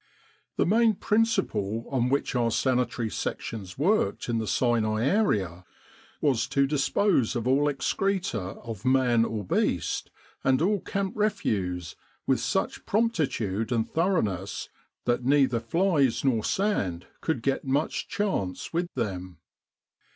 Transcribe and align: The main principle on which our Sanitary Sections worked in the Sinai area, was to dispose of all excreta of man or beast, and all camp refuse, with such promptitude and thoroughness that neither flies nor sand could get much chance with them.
The 0.55 0.65
main 0.65 0.95
principle 0.95 1.85
on 1.91 2.09
which 2.09 2.33
our 2.33 2.49
Sanitary 2.49 3.11
Sections 3.11 3.77
worked 3.77 4.29
in 4.29 4.39
the 4.39 4.47
Sinai 4.47 5.05
area, 5.05 5.63
was 6.21 6.47
to 6.47 6.65
dispose 6.65 7.35
of 7.35 7.47
all 7.47 7.69
excreta 7.69 8.39
of 8.63 8.83
man 8.83 9.23
or 9.25 9.43
beast, 9.45 10.09
and 10.43 10.59
all 10.59 10.79
camp 10.79 11.13
refuse, 11.15 11.95
with 12.25 12.39
such 12.39 12.87
promptitude 12.87 13.71
and 13.71 13.87
thoroughness 13.93 14.69
that 15.05 15.23
neither 15.23 15.59
flies 15.59 16.25
nor 16.25 16.43
sand 16.43 17.05
could 17.21 17.43
get 17.43 17.63
much 17.63 18.07
chance 18.07 18.73
with 18.73 18.91
them. 18.95 19.37